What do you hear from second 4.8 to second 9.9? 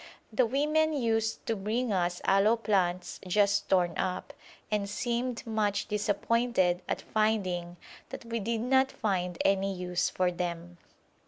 seemed much disappointed at finding that we did not find any